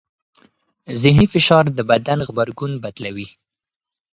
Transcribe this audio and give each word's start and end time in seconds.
ذهني 1.01 1.25
فشار 1.33 1.65
د 1.77 1.79
بدن 1.89 2.19
غبرګون 2.27 2.71
بدلوي. 2.83 3.27